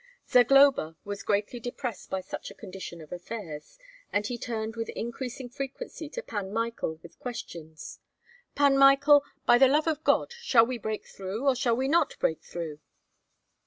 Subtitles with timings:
[0.27, 3.77] Zagloba was greatly depressed by such a condition of affairs,
[4.11, 7.99] and he turned with increasing frequency to Pan Michael with questions:
[8.55, 12.17] "Pan Michael, by the love of God, shall we break through or shall we not
[12.17, 12.79] break through?"